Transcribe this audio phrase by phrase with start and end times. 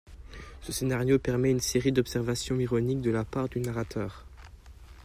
[0.63, 4.25] Ce scénario permet une série d'observations ironiques de la part du narrateur.